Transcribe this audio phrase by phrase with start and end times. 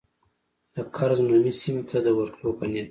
[0.73, 2.79] د کرز نومي سیمې ته د ورتلو په نیت.